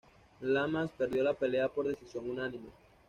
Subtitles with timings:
[0.39, 2.69] Lamas perdió la pelea por decisión unánime.